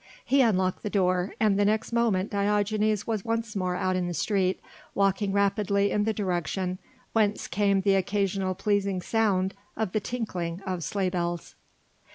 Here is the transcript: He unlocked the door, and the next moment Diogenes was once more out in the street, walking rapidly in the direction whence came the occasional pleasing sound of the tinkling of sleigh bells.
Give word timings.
He 0.25 0.41
unlocked 0.41 0.81
the 0.81 0.89
door, 0.89 1.35
and 1.39 1.59
the 1.59 1.63
next 1.65 1.93
moment 1.93 2.31
Diogenes 2.31 3.05
was 3.05 3.23
once 3.23 3.55
more 3.55 3.75
out 3.75 3.95
in 3.95 4.07
the 4.07 4.15
street, 4.15 4.59
walking 4.95 5.31
rapidly 5.31 5.91
in 5.91 6.05
the 6.05 6.11
direction 6.11 6.79
whence 7.13 7.47
came 7.47 7.81
the 7.81 7.93
occasional 7.93 8.55
pleasing 8.55 8.99
sound 9.03 9.53
of 9.77 9.91
the 9.91 9.99
tinkling 9.99 10.63
of 10.65 10.83
sleigh 10.83 11.11
bells. 11.11 11.53